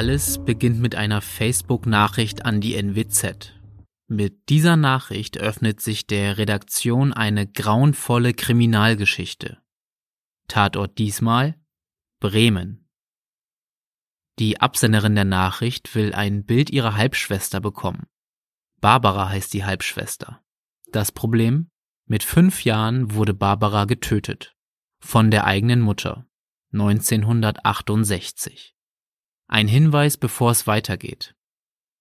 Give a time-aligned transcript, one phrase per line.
[0.00, 3.52] Alles beginnt mit einer Facebook-Nachricht an die NWZ.
[4.08, 9.58] Mit dieser Nachricht öffnet sich der Redaktion eine grauenvolle Kriminalgeschichte.
[10.48, 11.60] Tatort diesmal
[12.18, 12.88] Bremen.
[14.38, 18.06] Die Absenderin der Nachricht will ein Bild ihrer Halbschwester bekommen.
[18.80, 20.42] Barbara heißt die Halbschwester.
[20.92, 21.68] Das Problem?
[22.06, 24.56] Mit fünf Jahren wurde Barbara getötet.
[25.02, 26.26] Von der eigenen Mutter.
[26.72, 28.74] 1968.
[29.52, 31.34] Ein Hinweis, bevor es weitergeht.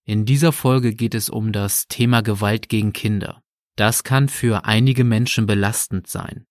[0.06, 3.42] In dieser Folge geht es um das Thema Gewalt gegen Kinder.
[3.76, 6.46] Das kann für einige Menschen belastend sein.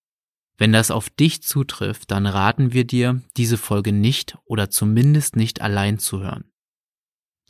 [0.56, 5.60] Wenn das auf dich zutrifft, dann raten wir dir, diese Folge nicht oder zumindest nicht
[5.60, 6.50] allein zu hören.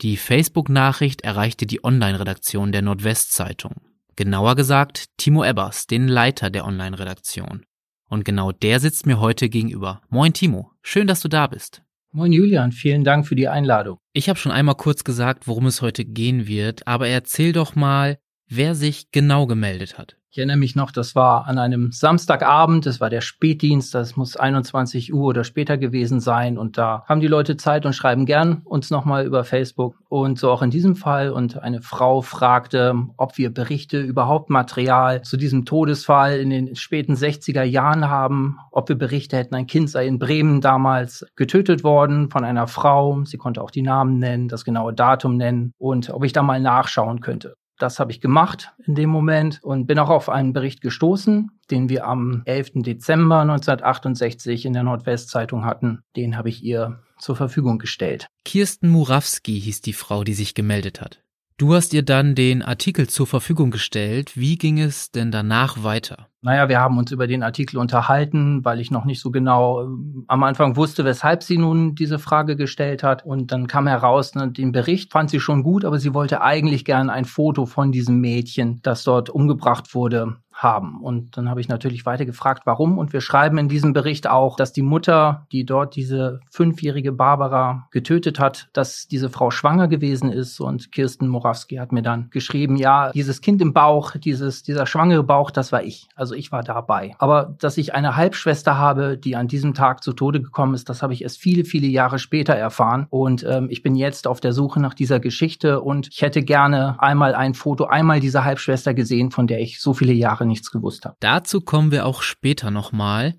[0.01, 3.81] Die Facebook-Nachricht erreichte die Online-Redaktion der Nordwestzeitung.
[4.15, 7.65] Genauer gesagt Timo Ebbers, den Leiter der Online-Redaktion.
[8.09, 10.03] Und genau der sitzt mir heute gegenüber.
[10.09, 11.81] Moin Timo, schön, dass du da bist.
[12.11, 13.99] Moin Julian, vielen Dank für die Einladung.
[14.13, 18.17] Ich habe schon einmal kurz gesagt, worum es heute gehen wird, aber erzähl doch mal,
[18.47, 20.18] wer sich genau gemeldet hat.
[20.31, 24.37] Ich erinnere mich noch, das war an einem Samstagabend, das war der Spätdienst, das muss
[24.37, 26.59] 21 Uhr oder später gewesen sein.
[26.59, 29.95] Und da haben die Leute Zeit und schreiben gern uns nochmal über Facebook.
[30.07, 31.31] Und so auch in diesem Fall.
[31.31, 37.15] Und eine Frau fragte, ob wir Berichte, überhaupt Material zu diesem Todesfall in den späten
[37.15, 42.29] 60er Jahren haben, ob wir Berichte hätten, ein Kind sei in Bremen damals getötet worden
[42.29, 46.23] von einer Frau, sie konnte auch die Namen nennen, das genaue Datum nennen und ob
[46.23, 47.55] ich da mal nachschauen könnte.
[47.79, 51.87] Das habe ich gemacht in dem Moment und bin auch auf einen Bericht gestoßen, den
[51.87, 52.71] wir am 11.
[52.83, 56.03] Dezember 1968 in der Nordwestzeitung hatten.
[56.17, 58.27] Den habe ich ihr zur Verfügung gestellt.
[58.43, 61.23] Kirsten Murawski hieß die Frau, die sich gemeldet hat.
[61.59, 64.37] Du hast ihr dann den Artikel zur Verfügung gestellt.
[64.37, 66.29] Wie ging es denn danach weiter?
[66.41, 69.87] Naja, wir haben uns über den Artikel unterhalten, weil ich noch nicht so genau äh,
[70.29, 73.25] am Anfang wusste, weshalb sie nun diese Frage gestellt hat.
[73.25, 76.85] Und dann kam heraus, ne, den Bericht fand sie schon gut, aber sie wollte eigentlich
[76.85, 81.01] gern ein Foto von diesem Mädchen, das dort umgebracht wurde, haben.
[81.01, 82.97] Und dann habe ich natürlich weiter gefragt, warum.
[82.97, 87.87] Und wir schreiben in diesem Bericht auch, dass die Mutter, die dort diese fünfjährige Barbara
[87.91, 90.59] getötet hat, dass diese Frau schwanger gewesen ist.
[90.59, 95.23] Und Kirsten Morawski hat mir dann geschrieben, ja, dieses Kind im Bauch, dieses, dieser schwangere
[95.23, 96.09] Bauch, das war ich.
[96.15, 97.15] Also ich war dabei.
[97.19, 101.01] Aber dass ich eine Halbschwester habe, die an diesem Tag zu Tode gekommen ist, das
[101.01, 103.07] habe ich erst viele, viele Jahre später erfahren.
[103.09, 106.97] Und ähm, ich bin jetzt auf der Suche nach dieser Geschichte und ich hätte gerne
[106.99, 111.05] einmal ein Foto, einmal diese Halbschwester gesehen, von der ich so viele Jahre nichts gewusst
[111.05, 111.15] habe.
[111.21, 113.35] Dazu kommen wir auch später nochmal.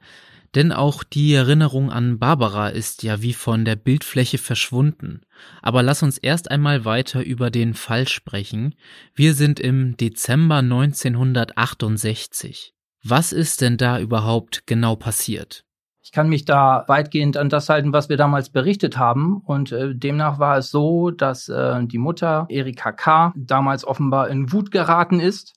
[0.55, 5.21] Denn auch die Erinnerung an Barbara ist ja wie von der Bildfläche verschwunden.
[5.63, 8.75] Aber lass uns erst einmal weiter über den Fall sprechen.
[9.15, 12.75] Wir sind im Dezember 1968.
[13.05, 15.65] Was ist denn da überhaupt genau passiert?
[16.03, 19.41] Ich kann mich da weitgehend an das halten, was wir damals berichtet haben.
[19.45, 23.33] Und äh, demnach war es so, dass äh, die Mutter Erika K.
[23.37, 25.55] damals offenbar in Wut geraten ist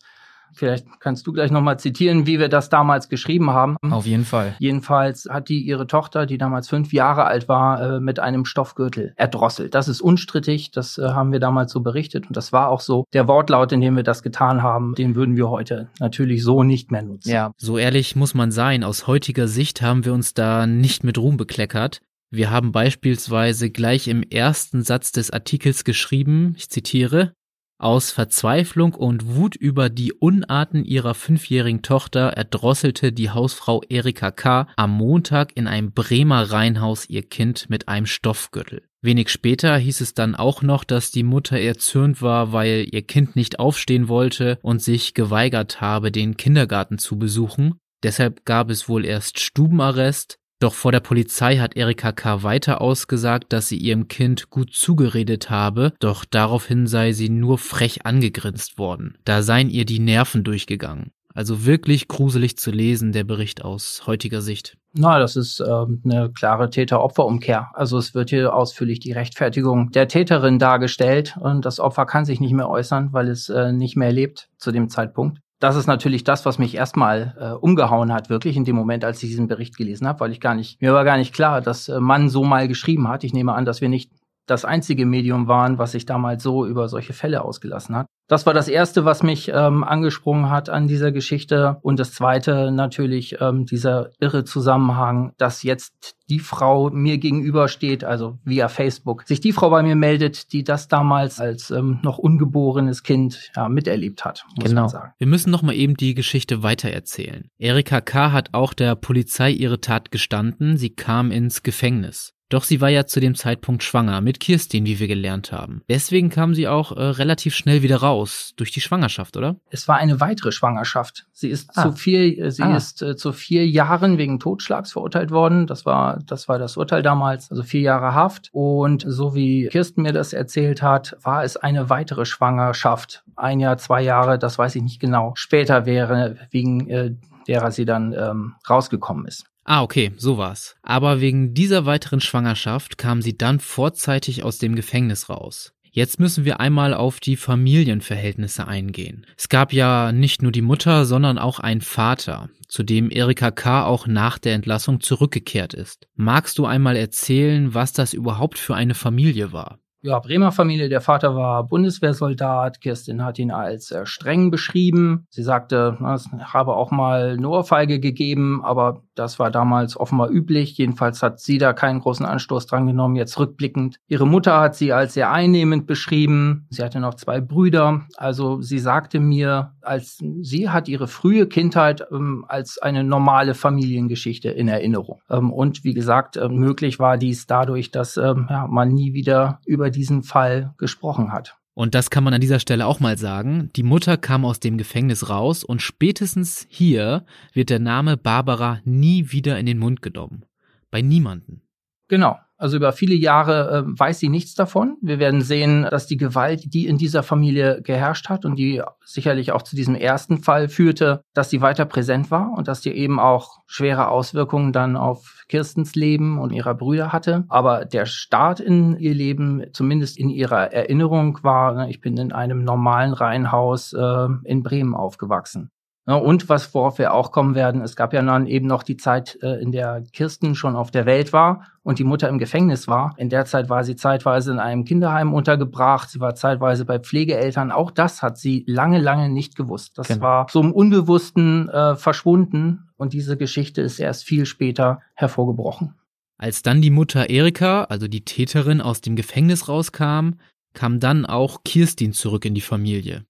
[0.53, 3.77] Vielleicht kannst du gleich nochmal zitieren, wie wir das damals geschrieben haben.
[3.89, 4.55] Auf jeden Fall.
[4.59, 9.13] Jedenfalls hat die ihre Tochter, die damals fünf Jahre alt war, äh, mit einem Stoffgürtel
[9.15, 9.75] erdrosselt.
[9.75, 13.05] Das ist unstrittig, das äh, haben wir damals so berichtet und das war auch so.
[13.13, 16.91] Der Wortlaut, in dem wir das getan haben, den würden wir heute natürlich so nicht
[16.91, 17.29] mehr nutzen.
[17.29, 18.83] Ja, so ehrlich muss man sein.
[18.83, 22.01] Aus heutiger Sicht haben wir uns da nicht mit Ruhm bekleckert.
[22.31, 27.33] Wir haben beispielsweise gleich im ersten Satz des Artikels geschrieben, ich zitiere,
[27.83, 34.67] aus Verzweiflung und Wut über die Unarten ihrer fünfjährigen Tochter erdrosselte die Hausfrau Erika K.
[34.75, 38.83] am Montag in einem Bremer Reihenhaus ihr Kind mit einem Stoffgürtel.
[39.01, 43.35] Wenig später hieß es dann auch noch, dass die Mutter erzürnt war, weil ihr Kind
[43.35, 47.75] nicht aufstehen wollte und sich geweigert habe, den Kindergarten zu besuchen.
[48.01, 52.41] Deshalb gab es wohl erst Stubenarrest, doch vor der Polizei hat Erika K.
[52.41, 58.05] weiter ausgesagt, dass sie ihrem Kind gut zugeredet habe, doch daraufhin sei sie nur frech
[58.05, 59.17] angegrinst worden.
[59.25, 61.11] Da seien ihr die Nerven durchgegangen.
[61.33, 64.77] Also wirklich gruselig zu lesen, der Bericht aus heutiger Sicht.
[64.93, 67.71] Na, das ist äh, eine klare Täter-Opfer-Umkehr.
[67.73, 72.39] Also es wird hier ausführlich die Rechtfertigung der Täterin dargestellt und das Opfer kann sich
[72.39, 76.25] nicht mehr äußern, weil es äh, nicht mehr lebt zu dem Zeitpunkt das ist natürlich
[76.25, 79.77] das, was mich erstmal äh, umgehauen hat, wirklich in dem Moment, als ich diesen Bericht
[79.77, 82.43] gelesen habe, weil ich gar nicht, mir war gar nicht klar, dass äh, Mann so
[82.43, 83.23] mal geschrieben hat.
[83.23, 84.11] Ich nehme an, dass wir nicht
[84.45, 88.07] das einzige Medium waren, was sich damals so über solche Fälle ausgelassen hat.
[88.27, 91.77] Das war das Erste, was mich ähm, angesprungen hat an dieser Geschichte.
[91.81, 98.39] Und das Zweite natürlich ähm, dieser irre Zusammenhang, dass jetzt die Frau mir gegenübersteht, also
[98.45, 103.03] via Facebook, sich die Frau bei mir meldet, die das damals als ähm, noch ungeborenes
[103.03, 104.81] Kind ja, miterlebt hat, muss genau.
[104.81, 105.13] man sagen.
[105.17, 107.49] Wir müssen noch mal eben die Geschichte weitererzählen.
[107.57, 108.31] Erika K.
[108.31, 110.77] hat auch der Polizei ihre Tat gestanden.
[110.77, 112.33] Sie kam ins Gefängnis.
[112.53, 115.81] Doch sie war ja zu dem Zeitpunkt schwanger mit Kirstin, wie wir gelernt haben.
[115.89, 119.55] Deswegen kam sie auch äh, relativ schnell wieder raus durch die Schwangerschaft, oder?
[119.71, 121.25] Es war eine weitere Schwangerschaft.
[121.31, 121.81] Sie ist ah.
[121.81, 122.77] zu vier, äh, sie ah.
[122.77, 125.65] ist äh, zu vier Jahren wegen Totschlags verurteilt worden.
[125.65, 128.49] Das war, das war das Urteil damals, also vier Jahre Haft.
[128.51, 133.23] Und so wie Kirsten mir das erzählt hat, war es eine weitere Schwangerschaft.
[133.35, 135.33] Ein Jahr, zwei Jahre, das weiß ich nicht genau.
[135.33, 137.15] Später wäre wegen äh,
[137.47, 139.47] derer sie dann ähm, rausgekommen ist.
[139.65, 140.75] Ah, okay, so war's.
[140.81, 145.73] Aber wegen dieser weiteren Schwangerschaft kam sie dann vorzeitig aus dem Gefängnis raus.
[145.95, 149.27] Jetzt müssen wir einmal auf die Familienverhältnisse eingehen.
[149.37, 153.85] Es gab ja nicht nur die Mutter, sondern auch einen Vater, zu dem Erika K.
[153.85, 156.07] auch nach der Entlassung zurückgekehrt ist.
[156.15, 159.82] Magst du einmal erzählen, was das überhaupt für eine Familie war?
[160.03, 160.89] Ja, Bremer Familie.
[160.89, 162.81] Der Vater war Bundeswehrsoldat.
[162.81, 165.25] Kirstin hat ihn als äh, streng beschrieben.
[165.29, 170.29] Sie sagte, na, es habe auch mal eine Ohrfeige gegeben, aber das war damals offenbar
[170.29, 170.77] üblich.
[170.77, 173.97] Jedenfalls hat sie da keinen großen Anstoß dran genommen, jetzt rückblickend.
[174.07, 176.67] Ihre Mutter hat sie als sehr einnehmend beschrieben.
[176.69, 178.01] Sie hatte noch zwei Brüder.
[178.17, 184.49] Also sie sagte mir, als sie hat ihre frühe Kindheit ähm, als eine normale Familiengeschichte
[184.49, 185.21] in Erinnerung.
[185.29, 189.59] Ähm, und wie gesagt, äh, möglich war dies dadurch, dass ähm, ja, man nie wieder
[189.65, 191.57] über diesen Fall gesprochen hat.
[191.75, 193.71] Und das kann man an dieser Stelle auch mal sagen.
[193.75, 199.31] Die Mutter kam aus dem Gefängnis raus und spätestens hier wird der Name Barbara nie
[199.31, 200.45] wieder in den Mund genommen.
[200.91, 201.61] Bei niemanden.
[202.09, 202.37] Genau.
[202.57, 204.97] Also über viele Jahre äh, weiß sie nichts davon.
[205.01, 209.51] Wir werden sehen, dass die Gewalt, die in dieser Familie geherrscht hat und die sicherlich
[209.51, 213.19] auch zu diesem ersten Fall führte, dass sie weiter präsent war und dass die eben
[213.19, 217.43] auch schwere Auswirkungen dann auf Kirstens Leben und ihrer Brüder hatte.
[217.49, 222.31] Aber der Start in ihr Leben, zumindest in ihrer Erinnerung, war, ne, ich bin in
[222.31, 225.69] einem normalen Reihenhaus äh, in Bremen aufgewachsen.
[226.05, 229.39] Und was worauf wir auch kommen werden, es gab ja dann eben noch die Zeit,
[229.41, 233.15] äh, in der Kirsten schon auf der Welt war und die Mutter im Gefängnis war.
[233.17, 237.71] In der Zeit war sie zeitweise in einem Kinderheim untergebracht, sie war zeitweise bei Pflegeeltern.
[237.71, 239.97] Auch das hat sie lange, lange nicht gewusst.
[239.97, 240.21] Das genau.
[240.21, 245.95] war so im Unbewussten äh, verschwunden und diese Geschichte ist erst viel später hervorgebrochen.
[246.37, 250.31] Als dann die Mutter Erika, also die Täterin, aus dem Gefängnis rauskam,
[250.73, 253.23] kam dann auch Kirstin zurück in die Familie.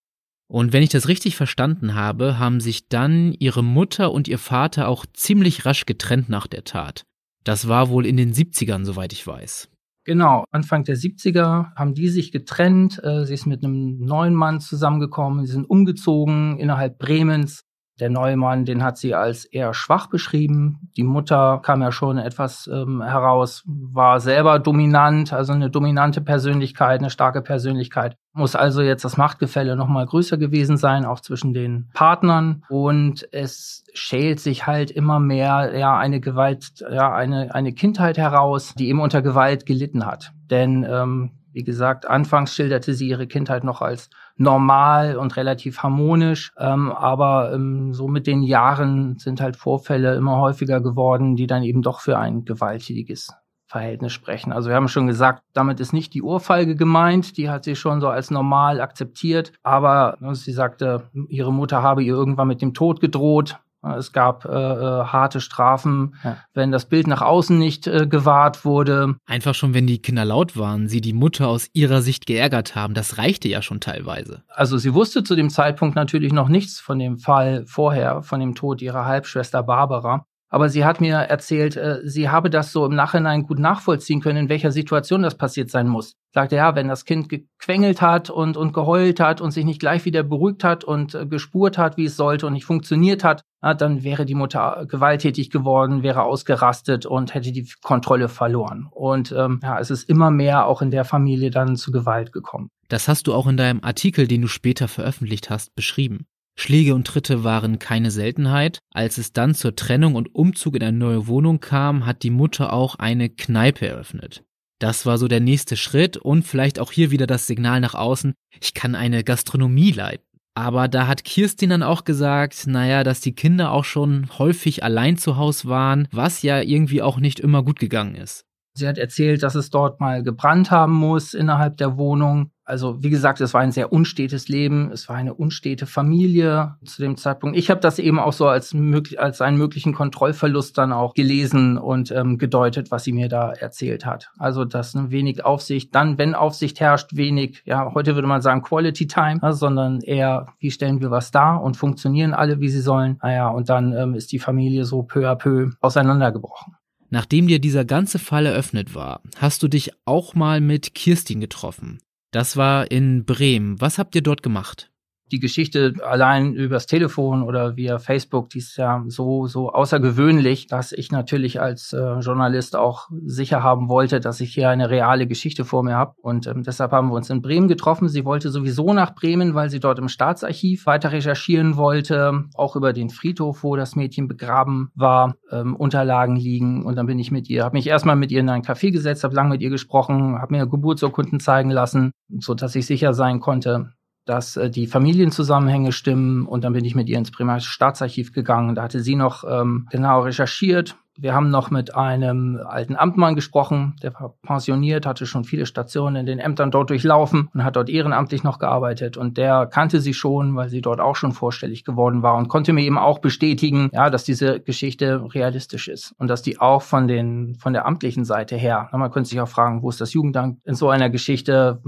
[0.48, 4.88] Und wenn ich das richtig verstanden habe, haben sich dann ihre Mutter und ihr Vater
[4.88, 7.04] auch ziemlich rasch getrennt nach der Tat.
[7.44, 9.70] Das war wohl in den 70ern, soweit ich weiß.
[10.06, 13.02] Genau, Anfang der 70er haben die sich getrennt.
[13.04, 15.46] Äh, sie ist mit einem neuen Mann zusammengekommen.
[15.46, 17.64] Sie sind umgezogen innerhalb Bremens.
[18.04, 20.90] Der neue Mann, den hat sie als eher schwach beschrieben.
[20.98, 27.00] Die Mutter kam ja schon etwas ähm, heraus, war selber dominant, also eine dominante Persönlichkeit,
[27.00, 28.18] eine starke Persönlichkeit.
[28.34, 32.66] Muss also jetzt das Machtgefälle nochmal größer gewesen sein, auch zwischen den Partnern.
[32.68, 38.74] Und es schält sich halt immer mehr, ja, eine Gewalt, ja, eine, eine Kindheit heraus,
[38.78, 40.34] die eben unter Gewalt gelitten hat.
[40.52, 46.52] Denn ähm, wie gesagt, anfangs schilderte sie ihre Kindheit noch als normal und relativ harmonisch,
[46.58, 51.64] ähm, aber ähm, so mit den Jahren sind halt Vorfälle immer häufiger geworden, die dann
[51.64, 53.30] eben doch für ein gewalttätiges
[53.74, 54.52] Verhältnis sprechen.
[54.54, 58.02] Also wir haben schon gesagt, damit ist nicht die Ohrfeige gemeint, die hat sie schon
[58.02, 62.76] so als normal akzeptiert, aber ne, sie sagte, ihre Mutter habe ihr irgendwann mit dem
[62.76, 63.58] Tod gedroht.
[63.84, 66.38] Es gab äh, äh, harte Strafen, ja.
[66.54, 69.16] wenn das Bild nach außen nicht äh, gewahrt wurde.
[69.26, 72.94] Einfach schon, wenn die Kinder laut waren, sie die Mutter aus ihrer Sicht geärgert haben,
[72.94, 74.44] das reichte ja schon teilweise.
[74.48, 78.56] Also sie wusste zu dem Zeitpunkt natürlich noch nichts von dem Fall vorher, von dem
[78.56, 80.26] Tod ihrer Halbschwester Barbara.
[80.54, 84.38] Aber sie hat mir erzählt, äh, sie habe das so im Nachhinein gut nachvollziehen können,
[84.38, 86.14] in welcher Situation das passiert sein muss.
[86.32, 90.06] Sagte ja, wenn das Kind gequengelt hat und, und geheult hat und sich nicht gleich
[90.06, 94.04] wieder beruhigt hat und äh, gespurt hat, wie es sollte und nicht funktioniert hat, dann
[94.04, 98.90] wäre die Mutter gewalttätig geworden, wäre ausgerastet und hätte die Kontrolle verloren.
[98.92, 102.70] Und ähm, ja, es ist immer mehr auch in der Familie dann zu Gewalt gekommen.
[102.90, 106.28] Das hast du auch in deinem Artikel, den du später veröffentlicht hast, beschrieben.
[106.56, 108.80] Schläge und Tritte waren keine Seltenheit.
[108.92, 112.74] Als es dann zur Trennung und Umzug in eine neue Wohnung kam, hat die Mutter
[112.74, 114.44] auch eine Kneipe eröffnet.
[114.80, 118.34] Das war so der nächste Schritt und vielleicht auch hier wieder das Signal nach außen,
[118.60, 120.26] ich kann eine Gastronomie leiten.
[120.56, 125.18] Aber da hat Kirstin dann auch gesagt, naja, dass die Kinder auch schon häufig allein
[125.18, 128.46] zu Hause waren, was ja irgendwie auch nicht immer gut gegangen ist.
[128.76, 132.52] Sie hat erzählt, dass es dort mal gebrannt haben muss innerhalb der Wohnung.
[132.66, 137.02] Also wie gesagt, es war ein sehr unstetes Leben, es war eine unstete Familie zu
[137.02, 137.58] dem Zeitpunkt.
[137.58, 141.78] Ich habe das eben auch so als, möglich, als einen möglichen Kontrollverlust dann auch gelesen
[141.78, 144.32] und ähm, gedeutet, was sie mir da erzählt hat.
[144.38, 148.62] Also dass ne, wenig Aufsicht, dann wenn Aufsicht herrscht, wenig, ja heute würde man sagen
[148.62, 152.82] Quality Time, ja, sondern eher, wie stellen wir was dar und funktionieren alle, wie sie
[152.82, 153.18] sollen.
[153.22, 156.76] Naja, und dann ähm, ist die Familie so peu à peu auseinandergebrochen.
[157.10, 162.00] Nachdem dir dieser ganze Fall eröffnet war, hast du dich auch mal mit Kirstin getroffen.
[162.34, 163.80] Das war in Bremen.
[163.80, 164.90] Was habt ihr dort gemacht?
[165.32, 170.92] Die Geschichte allein übers Telefon oder via Facebook, die ist ja so, so außergewöhnlich, dass
[170.92, 175.66] ich natürlich als äh, Journalist auch sicher haben wollte, dass ich hier eine reale Geschichte
[175.66, 176.14] vor mir habe.
[176.22, 178.10] Und ähm, deshalb haben wir uns in Bremen getroffen.
[178.10, 182.94] Sie wollte sowieso nach Bremen, weil sie dort im Staatsarchiv weiter recherchieren wollte, auch über
[182.94, 186.86] den Friedhof, wo das Mädchen begraben war, ähm, Unterlagen liegen.
[186.86, 189.24] Und dann bin ich mit ihr, habe mich erstmal mit ihr in ein Café gesetzt,
[189.24, 193.40] habe lange mit ihr gesprochen, habe mir Geburtsurkunden zeigen lassen, so dass ich sicher sein
[193.40, 193.94] konnte,
[194.26, 198.76] dass äh, die Familienzusammenhänge stimmen und dann bin ich mit ihr ins Primarstaatsarchiv gegangen.
[198.76, 203.96] Da hatte sie noch ähm, genau recherchiert wir haben noch mit einem alten Amtmann gesprochen,
[204.02, 207.90] der war pensioniert, hatte schon viele Stationen in den Ämtern dort durchlaufen und hat dort
[207.90, 209.16] ehrenamtlich noch gearbeitet.
[209.16, 212.74] Und der kannte sie schon, weil sie dort auch schon vorstellig geworden war und konnte
[212.74, 217.08] mir eben auch bestätigen, ja, dass diese Geschichte realistisch ist und dass die auch von
[217.08, 220.60] den, von der amtlichen Seite her, man könnte sich auch fragen, wo ist das Jugendamt
[220.66, 221.82] in so einer Geschichte?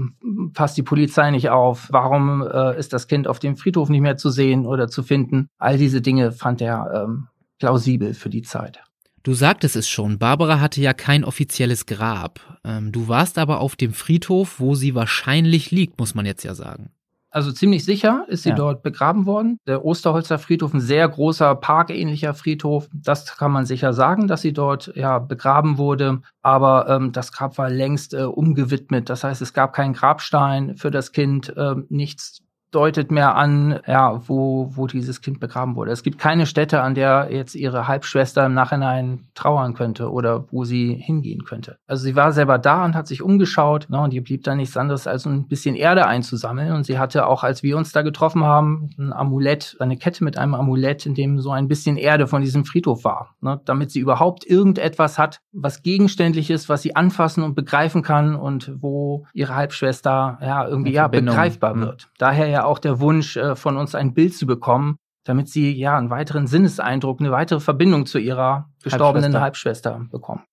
[0.52, 1.88] Passt die Polizei nicht auf?
[1.90, 5.48] Warum äh, ist das Kind auf dem Friedhof nicht mehr zu sehen oder zu finden?
[5.58, 7.28] All diese Dinge fand er ähm,
[7.58, 8.85] plausibel für die Zeit.
[9.26, 12.38] Du sagtest es schon, Barbara hatte ja kein offizielles Grab.
[12.62, 16.54] Ähm, du warst aber auf dem Friedhof, wo sie wahrscheinlich liegt, muss man jetzt ja
[16.54, 16.90] sagen.
[17.30, 18.54] Also ziemlich sicher ist sie ja.
[18.54, 19.58] dort begraben worden.
[19.66, 22.88] Der Osterholzer Friedhof, ein sehr großer parkähnlicher Friedhof.
[22.92, 26.22] Das kann man sicher sagen, dass sie dort ja begraben wurde.
[26.42, 29.10] Aber ähm, das Grab war längst äh, umgewidmet.
[29.10, 32.42] Das heißt, es gab keinen Grabstein für das Kind, äh, nichts
[32.76, 35.92] deutet mehr an, ja, wo, wo dieses Kind begraben wurde.
[35.92, 40.64] Es gibt keine Stätte, an der jetzt ihre Halbschwester im Nachhinein trauern könnte oder wo
[40.64, 41.78] sie hingehen könnte.
[41.86, 44.76] Also sie war selber da und hat sich umgeschaut ne, und ihr blieb da nichts
[44.76, 46.72] anderes als ein bisschen Erde einzusammeln.
[46.72, 50.36] Und sie hatte auch, als wir uns da getroffen haben, ein Amulett, eine Kette mit
[50.36, 54.00] einem Amulett, in dem so ein bisschen Erde von diesem Friedhof war, ne, damit sie
[54.00, 59.54] überhaupt irgendetwas hat, was gegenständlich ist, was sie anfassen und begreifen kann und wo ihre
[59.54, 61.80] Halbschwester ja irgendwie ja begreifbar mhm.
[61.80, 62.08] wird.
[62.18, 65.96] Daher ja auch der Wunsch äh, von uns ein Bild zu bekommen, damit sie ja
[65.96, 70.44] einen weiteren Sinneseindruck, eine weitere Verbindung zu ihrer gestorbenen Halbschwester, Halbschwester bekommen.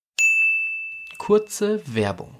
[1.17, 2.35] Kurze Werbung.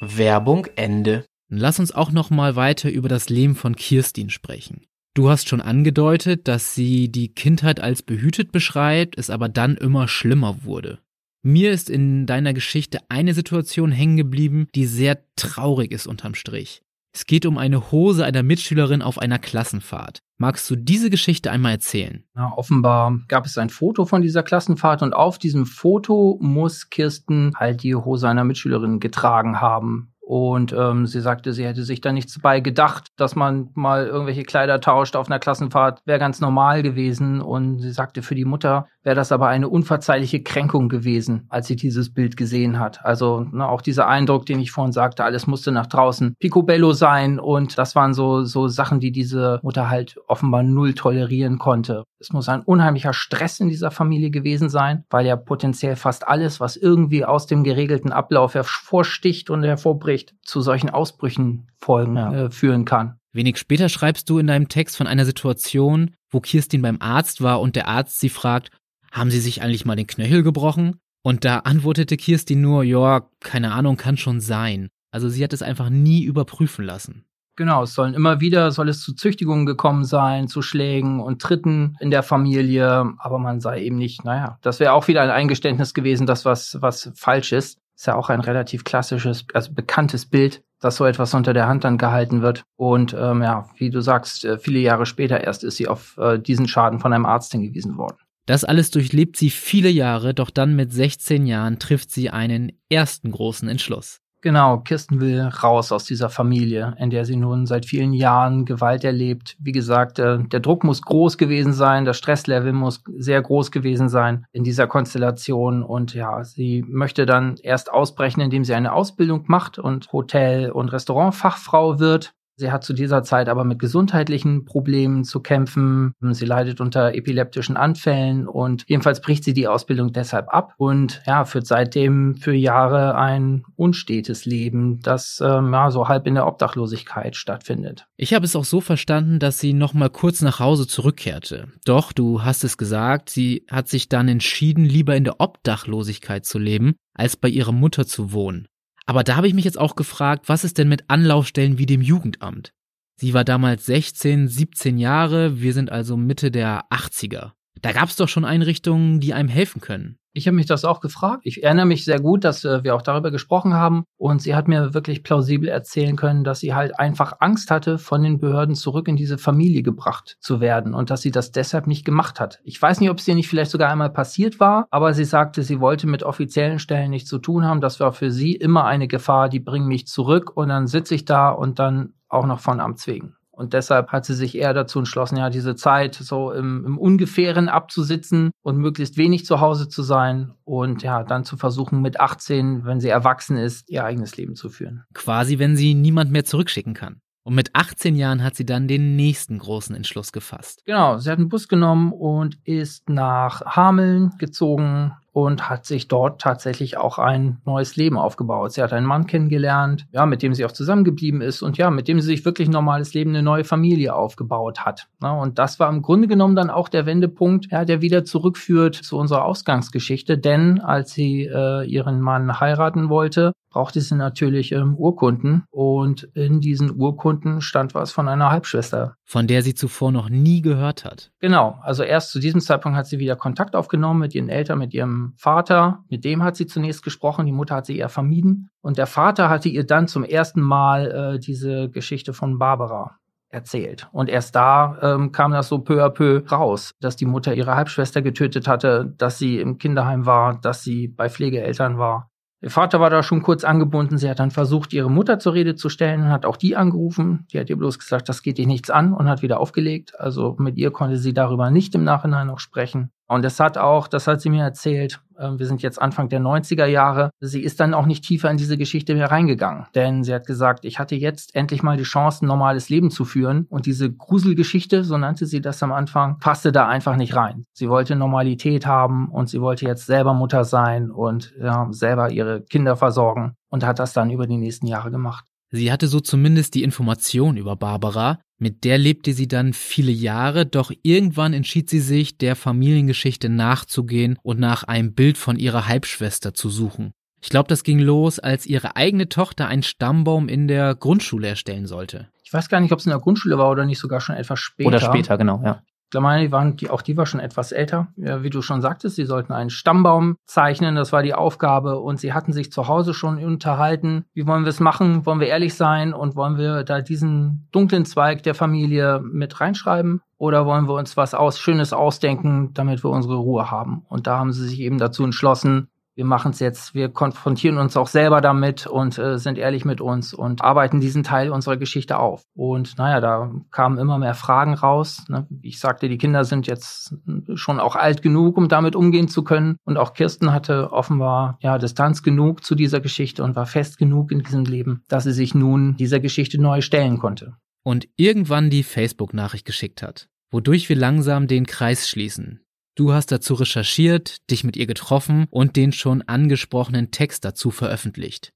[0.00, 1.24] Werbung Ende.
[1.50, 4.86] Lass uns auch noch mal weiter über das Leben von Kirstin sprechen.
[5.14, 10.08] Du hast schon angedeutet, dass sie die Kindheit als behütet beschreibt, es aber dann immer
[10.08, 10.98] schlimmer wurde.
[11.42, 16.82] Mir ist in deiner Geschichte eine Situation hängen geblieben, die sehr traurig ist unterm Strich.
[17.16, 20.18] Es geht um eine Hose einer Mitschülerin auf einer Klassenfahrt.
[20.36, 22.24] Magst du diese Geschichte einmal erzählen?
[22.34, 27.52] Ja, offenbar gab es ein Foto von dieser Klassenfahrt und auf diesem Foto muss Kirsten
[27.54, 30.12] halt die Hose einer Mitschülerin getragen haben.
[30.26, 34.42] Und ähm, sie sagte, sie hätte sich da nichts bei gedacht, dass man mal irgendwelche
[34.42, 37.42] Kleider tauscht auf einer Klassenfahrt, wäre ganz normal gewesen.
[37.42, 41.76] Und sie sagte, für die Mutter wäre das aber eine unverzeihliche Kränkung gewesen, als sie
[41.76, 43.04] dieses Bild gesehen hat.
[43.04, 47.38] Also ne, auch dieser Eindruck, den ich vorhin sagte, alles musste nach draußen picobello sein.
[47.38, 52.04] Und das waren so, so Sachen, die diese Mutter halt offenbar null tolerieren konnte.
[52.24, 56.58] Es muss ein unheimlicher Stress in dieser Familie gewesen sein, weil ja potenziell fast alles,
[56.58, 62.32] was irgendwie aus dem geregelten Ablauf hervorsticht und hervorbricht, zu solchen Ausbrüchen folgen ja.
[62.32, 63.18] äh, führen kann.
[63.34, 67.60] Wenig später schreibst du in deinem Text von einer Situation, wo Kirstin beim Arzt war
[67.60, 68.70] und der Arzt sie fragt,
[69.12, 70.96] haben Sie sich eigentlich mal den Knöchel gebrochen?
[71.22, 74.88] Und da antwortete Kirstin nur, ja, keine Ahnung, kann schon sein.
[75.10, 77.26] Also sie hat es einfach nie überprüfen lassen.
[77.56, 81.96] Genau, es sollen immer wieder, soll es zu Züchtigungen gekommen sein, zu Schlägen und Tritten
[82.00, 85.94] in der Familie, aber man sei eben nicht, naja, das wäre auch wieder ein Eingeständnis
[85.94, 87.78] gewesen, dass was, was falsch ist.
[87.96, 91.84] Ist ja auch ein relativ klassisches, also bekanntes Bild, dass so etwas unter der Hand
[91.84, 92.64] dann gehalten wird.
[92.74, 96.40] Und ähm, ja, wie du sagst, äh, viele Jahre später erst ist sie auf äh,
[96.40, 98.16] diesen Schaden von einem Arzt hingewiesen worden.
[98.46, 103.30] Das alles durchlebt sie viele Jahre, doch dann mit 16 Jahren trifft sie einen ersten
[103.30, 104.20] großen Entschluss.
[104.44, 109.02] Genau, Kirsten will raus aus dieser Familie, in der sie nun seit vielen Jahren Gewalt
[109.02, 109.56] erlebt.
[109.58, 114.10] Wie gesagt, äh, der Druck muss groß gewesen sein, das Stresslevel muss sehr groß gewesen
[114.10, 115.82] sein in dieser Konstellation.
[115.82, 120.92] Und ja, sie möchte dann erst ausbrechen, indem sie eine Ausbildung macht und Hotel- und
[120.92, 122.34] Restaurantfachfrau wird.
[122.56, 126.12] Sie hat zu dieser Zeit aber mit gesundheitlichen Problemen zu kämpfen.
[126.20, 131.44] Sie leidet unter epileptischen Anfällen und jedenfalls bricht sie die Ausbildung deshalb ab und ja,
[131.44, 137.34] führt seitdem für Jahre ein unstetes Leben, das ähm, ja, so halb in der Obdachlosigkeit
[137.34, 138.06] stattfindet.
[138.16, 141.68] Ich habe es auch so verstanden, dass sie noch mal kurz nach Hause zurückkehrte.
[141.84, 146.58] Doch, du hast es gesagt, sie hat sich dann entschieden, lieber in der Obdachlosigkeit zu
[146.58, 148.68] leben, als bei ihrer Mutter zu wohnen.
[149.06, 152.00] Aber da habe ich mich jetzt auch gefragt, was ist denn mit Anlaufstellen wie dem
[152.00, 152.72] Jugendamt?
[153.16, 157.52] Sie war damals 16, 17 Jahre, wir sind also Mitte der 80er.
[157.80, 160.18] Da gab es doch schon Einrichtungen, die einem helfen können.
[160.36, 161.42] Ich habe mich das auch gefragt.
[161.44, 164.04] Ich erinnere mich sehr gut, dass äh, wir auch darüber gesprochen haben.
[164.16, 168.20] Und sie hat mir wirklich plausibel erzählen können, dass sie halt einfach Angst hatte, von
[168.20, 172.04] den Behörden zurück in diese Familie gebracht zu werden und dass sie das deshalb nicht
[172.04, 172.60] gemacht hat.
[172.64, 175.62] Ich weiß nicht, ob es ihr nicht vielleicht sogar einmal passiert war, aber sie sagte,
[175.62, 177.80] sie wollte mit offiziellen Stellen nichts zu tun haben.
[177.80, 181.24] Das war für sie immer eine Gefahr, die bringen mich zurück und dann sitze ich
[181.24, 183.36] da und dann auch noch von Amts wegen.
[183.56, 187.68] Und deshalb hat sie sich eher dazu entschlossen, ja, diese Zeit so im, im Ungefähren
[187.68, 192.84] abzusitzen und möglichst wenig zu Hause zu sein und ja, dann zu versuchen, mit 18,
[192.84, 195.04] wenn sie erwachsen ist, ihr eigenes Leben zu führen.
[195.14, 197.20] Quasi, wenn sie niemand mehr zurückschicken kann.
[197.44, 200.82] Und mit 18 Jahren hat sie dann den nächsten großen Entschluss gefasst.
[200.86, 206.40] Genau, sie hat einen Bus genommen und ist nach Hameln gezogen, und hat sich dort
[206.40, 208.72] tatsächlich auch ein neues Leben aufgebaut.
[208.72, 212.06] Sie hat einen Mann kennengelernt, ja, mit dem sie auch zusammengeblieben ist und ja, mit
[212.06, 215.08] dem sie sich wirklich ein normales Leben, eine neue Familie aufgebaut hat.
[215.20, 218.94] Ja, und das war im Grunde genommen dann auch der Wendepunkt, ja, der wieder zurückführt
[218.94, 224.94] zu unserer Ausgangsgeschichte, denn als sie äh, ihren Mann heiraten wollte, brauchte sie natürlich ähm,
[224.94, 229.16] Urkunden und in diesen Urkunden stand was von einer Halbschwester.
[229.24, 231.32] Von der sie zuvor noch nie gehört hat.
[231.40, 234.94] Genau, also erst zu diesem Zeitpunkt hat sie wieder Kontakt aufgenommen mit ihren Eltern, mit
[234.94, 238.96] ihrem Vater, mit dem hat sie zunächst gesprochen, die Mutter hat sie eher vermieden und
[238.96, 244.08] der Vater hatte ihr dann zum ersten Mal äh, diese Geschichte von Barbara erzählt.
[244.12, 247.74] Und erst da ähm, kam das so peu à peu raus, dass die Mutter ihre
[247.74, 252.30] Halbschwester getötet hatte, dass sie im Kinderheim war, dass sie bei Pflegeeltern war.
[252.62, 254.16] Der Vater war da schon kurz angebunden.
[254.16, 257.46] Sie hat dann versucht, ihre Mutter zur Rede zu stellen und hat auch die angerufen.
[257.52, 260.18] Die hat ihr bloß gesagt, das geht dich nichts an und hat wieder aufgelegt.
[260.18, 263.10] Also mit ihr konnte sie darüber nicht im Nachhinein noch sprechen.
[263.26, 266.40] Und es hat auch, das hat sie mir erzählt, ähm, wir sind jetzt Anfang der
[266.40, 269.86] 90er Jahre, sie ist dann auch nicht tiefer in diese Geschichte mehr reingegangen.
[269.94, 273.24] Denn sie hat gesagt, ich hatte jetzt endlich mal die Chance, ein normales Leben zu
[273.24, 273.66] führen.
[273.68, 277.64] Und diese Gruselgeschichte, so nannte sie das am Anfang, passte da einfach nicht rein.
[277.72, 282.62] Sie wollte Normalität haben und sie wollte jetzt selber Mutter sein und ja, selber ihre
[282.62, 285.44] Kinder versorgen und hat das dann über die nächsten Jahre gemacht.
[285.70, 290.64] Sie hatte so zumindest die Information über Barbara, mit der lebte sie dann viele Jahre,
[290.66, 296.54] doch irgendwann entschied sie sich, der Familiengeschichte nachzugehen und nach einem Bild von ihrer Halbschwester
[296.54, 297.12] zu suchen.
[297.42, 301.86] Ich glaube, das ging los, als ihre eigene Tochter einen Stammbaum in der Grundschule erstellen
[301.86, 302.28] sollte.
[302.42, 304.60] Ich weiß gar nicht, ob es in der Grundschule war oder nicht sogar schon etwas
[304.60, 304.88] später.
[304.88, 305.82] Oder später, genau, ja.
[306.14, 308.08] Ich meine, die waren, die, auch die war schon etwas älter.
[308.16, 310.94] Ja, wie du schon sagtest, sie sollten einen Stammbaum zeichnen.
[310.94, 311.98] Das war die Aufgabe.
[311.98, 314.24] Und sie hatten sich zu Hause schon unterhalten.
[314.34, 315.26] Wie wollen wir es machen?
[315.26, 316.12] Wollen wir ehrlich sein?
[316.12, 320.20] Und wollen wir da diesen dunklen Zweig der Familie mit reinschreiben?
[320.38, 324.04] Oder wollen wir uns was aus, Schönes ausdenken, damit wir unsere Ruhe haben?
[324.08, 327.96] Und da haben sie sich eben dazu entschlossen, wir machen es jetzt, wir konfrontieren uns
[327.96, 332.18] auch selber damit und äh, sind ehrlich mit uns und arbeiten diesen Teil unserer Geschichte
[332.18, 332.44] auf.
[332.54, 335.24] Und naja, da kamen immer mehr Fragen raus.
[335.28, 335.46] Ne?
[335.62, 337.16] Ich sagte, die Kinder sind jetzt
[337.54, 339.76] schon auch alt genug, um damit umgehen zu können.
[339.84, 344.30] Und auch Kirsten hatte offenbar ja Distanz genug zu dieser Geschichte und war fest genug
[344.30, 347.56] in diesem Leben, dass sie sich nun dieser Geschichte neu stellen konnte.
[347.82, 352.63] Und irgendwann die Facebook-Nachricht geschickt hat, wodurch wir langsam den Kreis schließen.
[352.96, 358.52] Du hast dazu recherchiert, dich mit ihr getroffen und den schon angesprochenen Text dazu veröffentlicht.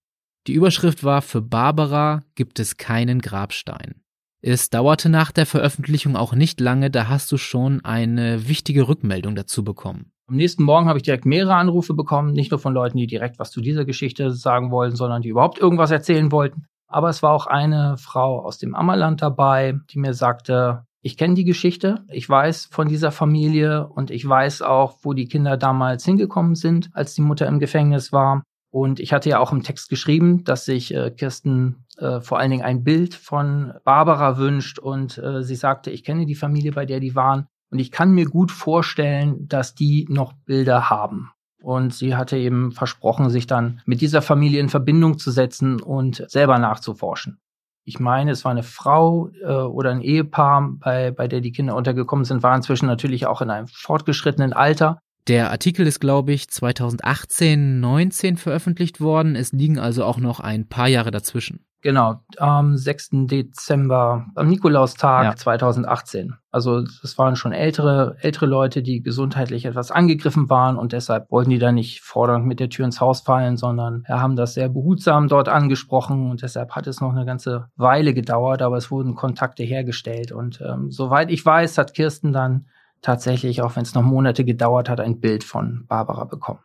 [0.47, 4.03] Die Überschrift war Für Barbara gibt es keinen Grabstein.
[4.41, 9.35] Es dauerte nach der Veröffentlichung auch nicht lange, da hast du schon eine wichtige Rückmeldung
[9.35, 10.13] dazu bekommen.
[10.29, 13.41] Am nächsten Morgen habe ich direkt mehrere Anrufe bekommen, nicht nur von Leuten, die direkt
[13.41, 16.67] was zu dieser Geschichte sagen wollten, sondern die überhaupt irgendwas erzählen wollten.
[16.87, 21.33] Aber es war auch eine Frau aus dem Ammerland dabei, die mir sagte, ich kenne
[21.33, 26.05] die Geschichte, ich weiß von dieser Familie und ich weiß auch, wo die Kinder damals
[26.05, 28.43] hingekommen sind, als die Mutter im Gefängnis war.
[28.71, 32.51] Und ich hatte ja auch im Text geschrieben, dass sich äh, Kirsten äh, vor allen
[32.51, 36.85] Dingen ein Bild von Barbara wünscht und äh, sie sagte, ich kenne die Familie, bei
[36.85, 41.31] der die waren und ich kann mir gut vorstellen, dass die noch Bilder haben.
[41.63, 46.23] Und sie hatte eben versprochen, sich dann mit dieser Familie in Verbindung zu setzen und
[46.29, 47.41] selber nachzuforschen
[47.89, 51.75] ich meine, es war eine Frau äh, oder ein Ehepaar, bei, bei der die Kinder
[51.75, 55.01] untergekommen sind, war inzwischen natürlich auch in einem fortgeschrittenen Alter.
[55.27, 59.37] Der Artikel ist, glaube ich, 2018, 19 veröffentlicht worden.
[59.37, 61.65] Es liegen also auch noch ein paar Jahre dazwischen.
[61.81, 63.11] Genau, am 6.
[63.27, 65.37] Dezember, am Nikolaustag ja.
[65.37, 66.35] 2018.
[66.51, 71.51] Also das waren schon ältere, ältere Leute, die gesundheitlich etwas angegriffen waren und deshalb wollten
[71.51, 75.29] die da nicht fordernd mit der Tür ins Haus fallen, sondern haben das sehr behutsam
[75.29, 79.63] dort angesprochen und deshalb hat es noch eine ganze Weile gedauert, aber es wurden Kontakte
[79.63, 80.33] hergestellt.
[80.33, 82.67] Und ähm, soweit ich weiß, hat Kirsten dann
[83.03, 86.61] tatsächlich, auch wenn es noch Monate gedauert hat, ein Bild von Barbara bekommen.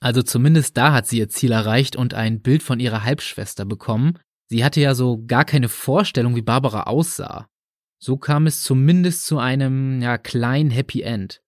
[0.00, 4.18] Also zumindest da hat sie ihr Ziel erreicht und ein Bild von ihrer Halbschwester bekommen.
[4.48, 7.48] Sie hatte ja so gar keine Vorstellung, wie Barbara aussah.
[7.98, 11.42] So kam es zumindest zu einem, ja, kleinen Happy End.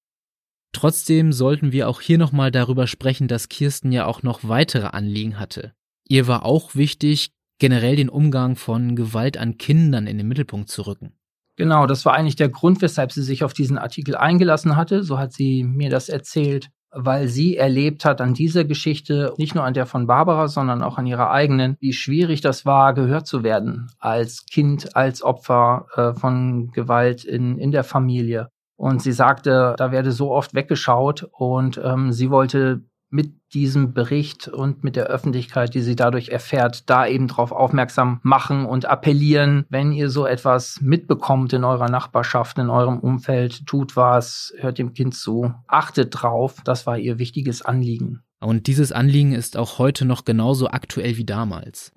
[0.73, 5.39] Trotzdem sollten wir auch hier nochmal darüber sprechen, dass Kirsten ja auch noch weitere Anliegen
[5.39, 5.73] hatte.
[6.09, 10.83] Ihr war auch wichtig, generell den Umgang von Gewalt an Kindern in den Mittelpunkt zu
[10.83, 11.17] rücken.
[11.57, 15.03] Genau, das war eigentlich der Grund, weshalb sie sich auf diesen Artikel eingelassen hatte.
[15.03, 19.65] So hat sie mir das erzählt, weil sie erlebt hat an dieser Geschichte, nicht nur
[19.65, 23.43] an der von Barbara, sondern auch an ihrer eigenen, wie schwierig das war, gehört zu
[23.43, 28.49] werden als Kind, als Opfer äh, von Gewalt in, in der Familie.
[28.77, 34.49] Und sie sagte, da werde so oft weggeschaut und ähm, sie wollte mit diesem Bericht
[34.49, 39.65] und mit der Öffentlichkeit, die sie dadurch erfährt, da eben darauf aufmerksam machen und appellieren,
[39.69, 44.93] wenn ihr so etwas mitbekommt in eurer Nachbarschaft, in eurem Umfeld, tut was, hört dem
[44.93, 46.57] Kind zu, achtet drauf.
[46.65, 48.23] Das war ihr wichtiges Anliegen.
[48.41, 51.93] Und dieses Anliegen ist auch heute noch genauso aktuell wie damals.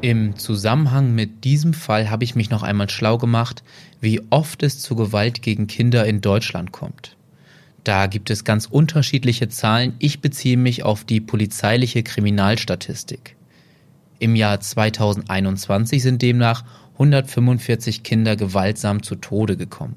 [0.00, 3.62] Im Zusammenhang mit diesem Fall habe ich mich noch einmal schlau gemacht,
[4.00, 7.16] wie oft es zu Gewalt gegen Kinder in Deutschland kommt.
[7.84, 9.94] Da gibt es ganz unterschiedliche Zahlen.
[9.98, 13.36] Ich beziehe mich auf die polizeiliche Kriminalstatistik.
[14.20, 19.96] Im Jahr 2021 sind demnach 145 Kinder gewaltsam zu Tode gekommen.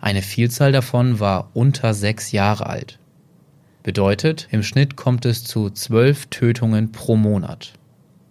[0.00, 2.98] Eine Vielzahl davon war unter sechs Jahre alt.
[3.82, 7.74] Bedeutet, im Schnitt kommt es zu zwölf Tötungen pro Monat.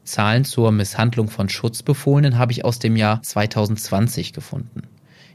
[0.03, 4.83] Zahlen zur Misshandlung von Schutzbefohlenen habe ich aus dem Jahr 2020 gefunden.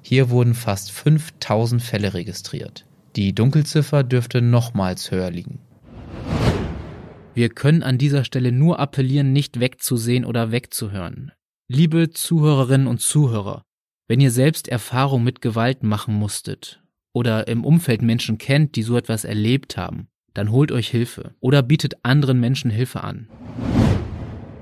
[0.00, 2.86] Hier wurden fast 5000 Fälle registriert.
[3.16, 5.60] Die Dunkelziffer dürfte nochmals höher liegen.
[7.34, 11.32] Wir können an dieser Stelle nur appellieren, nicht wegzusehen oder wegzuhören.
[11.68, 13.64] Liebe Zuhörerinnen und Zuhörer,
[14.08, 18.96] wenn ihr selbst Erfahrung mit Gewalt machen musstet oder im Umfeld Menschen kennt, die so
[18.96, 23.28] etwas erlebt haben, dann holt euch Hilfe oder bietet anderen Menschen Hilfe an.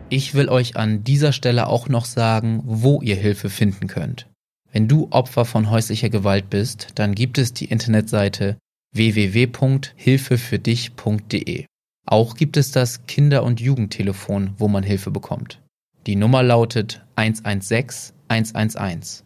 [0.09, 4.30] Ich will euch an dieser Stelle auch noch sagen, wo ihr Hilfe finden könnt.
[4.73, 8.57] Wenn du Opfer von häuslicher Gewalt bist, dann gibt es die Internetseite
[8.95, 11.67] www.hilfefürdich.de.
[12.07, 15.61] Auch gibt es das Kinder- und Jugendtelefon, wo man Hilfe bekommt.
[16.07, 19.23] Die Nummer lautet 116 111.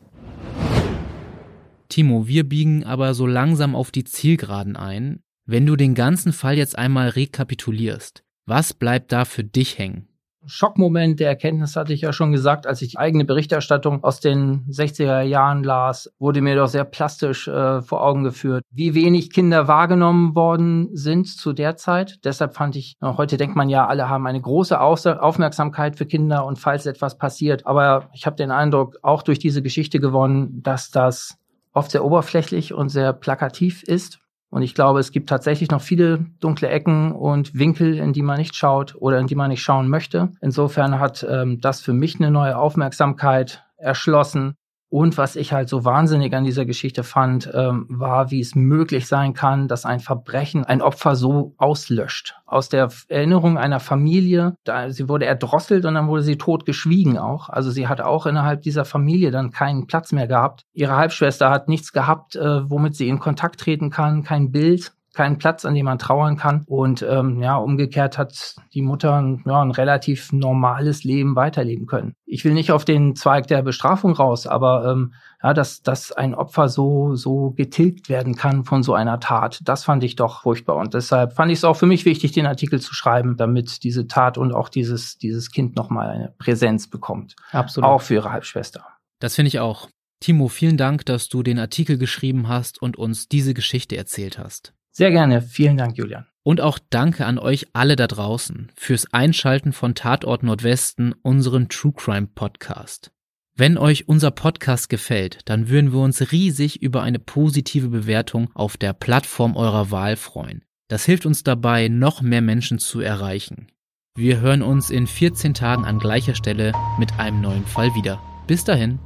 [1.89, 5.21] Timo, wir biegen aber so langsam auf die Zielgeraden ein.
[5.47, 10.09] Wenn du den ganzen Fall jetzt einmal rekapitulierst, was bleibt da für dich hängen?
[10.47, 14.67] Schockmoment der Erkenntnis hatte ich ja schon gesagt, als ich die eigene Berichterstattung aus den
[14.71, 19.69] 60er Jahren las, wurde mir doch sehr plastisch äh, vor Augen geführt, wie wenig Kinder
[19.69, 22.19] wahrgenommen worden sind zu der Zeit.
[22.25, 26.59] Deshalb fand ich, heute denkt man ja, alle haben eine große Aufmerksamkeit für Kinder und
[26.59, 27.67] falls etwas passiert.
[27.67, 31.37] Aber ich habe den Eindruck, auch durch diese Geschichte gewonnen, dass das
[31.73, 34.19] oft sehr oberflächlich und sehr plakativ ist
[34.55, 38.39] und ich glaube, es gibt tatsächlich noch viele dunkle Ecken und Winkel, in die man
[38.39, 40.29] nicht schaut oder in die man nicht schauen möchte.
[40.41, 44.55] Insofern hat ähm, das für mich eine neue Aufmerksamkeit erschlossen.
[44.95, 49.09] Und was ich halt so wahnsinnig an dieser Geschichte fand, ähm, war, wie es möglich
[49.09, 52.37] sein kann, dass ein Verbrechen ein Opfer so auslöscht.
[52.47, 57.19] Aus der Erinnerung einer Familie, da, sie wurde erdrosselt und dann wurde sie tot geschwiegen
[57.19, 57.49] auch.
[57.49, 60.63] Also sie hat auch innerhalb dieser Familie dann keinen Platz mehr gehabt.
[60.75, 65.39] Ihre Halbschwester hat nichts gehabt, äh, womit sie in Kontakt treten kann, kein Bild keinen
[65.39, 66.65] Platz, an dem man trauern kann.
[66.67, 72.15] Und ähm, ja, umgekehrt hat die Mutter ein, ja, ein relativ normales Leben weiterleben können.
[72.27, 76.35] Ich will nicht auf den Zweig der Bestrafung raus, aber ähm, ja, dass, dass ein
[76.35, 80.77] Opfer so, so getilgt werden kann von so einer Tat, das fand ich doch furchtbar.
[80.77, 84.07] Und deshalb fand ich es auch für mich wichtig, den Artikel zu schreiben, damit diese
[84.07, 87.37] Tat und auch dieses, dieses Kind nochmal eine Präsenz bekommt.
[87.53, 87.89] Absolut.
[87.89, 88.85] Auch für ihre Halbschwester.
[89.21, 89.89] Das finde ich auch.
[90.21, 94.73] Timo, vielen Dank, dass du den Artikel geschrieben hast und uns diese Geschichte erzählt hast.
[94.95, 95.43] Sehr gerne.
[95.43, 96.27] Vielen Dank, Julian.
[96.45, 101.93] Und auch danke an euch alle da draußen fürs Einschalten von Tatort Nordwesten, unseren True
[101.97, 103.11] Crime Podcast.
[103.57, 108.77] Wenn euch unser Podcast gefällt, dann würden wir uns riesig über eine positive Bewertung auf
[108.77, 110.63] der Plattform eurer Wahl freuen.
[110.89, 113.69] Das hilft uns dabei, noch mehr Menschen zu erreichen.
[114.17, 118.21] Wir hören uns in 14 Tagen an gleicher Stelle mit einem neuen Fall wieder.
[118.47, 119.01] Bis dahin.